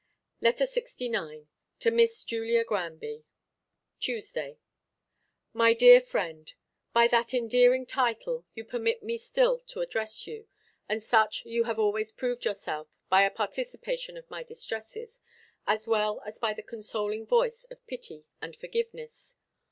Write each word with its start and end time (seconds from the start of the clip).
LETTER 0.41 0.63
LXIX. 0.65 1.43
TO 1.79 1.91
MISS 1.91 2.23
JULIA 2.23 2.63
GRANBY. 2.65 3.23
TUESDAY. 3.99 4.57
My 5.53 5.75
dear 5.75 6.01
friend: 6.01 6.53
By 6.91 7.07
that 7.09 7.35
endearing 7.35 7.85
title 7.85 8.43
you 8.55 8.65
permit 8.65 9.03
me 9.03 9.19
still 9.19 9.59
to 9.67 9.81
address 9.81 10.25
you, 10.25 10.47
and 10.89 11.03
such 11.03 11.45
you 11.45 11.65
have 11.65 11.77
always 11.77 12.11
proved 12.11 12.45
yourself 12.45 12.87
by 13.09 13.21
a 13.21 13.29
participation 13.29 14.17
of 14.17 14.27
my 14.31 14.41
distresses, 14.41 15.19
as 15.67 15.85
well 15.85 16.23
as 16.25 16.39
by 16.39 16.53
the 16.55 16.63
consoling 16.63 17.27
voice 17.27 17.65
of 17.65 17.85
pity 17.85 18.25
and 18.41 18.55
forgiveness. 18.55 19.35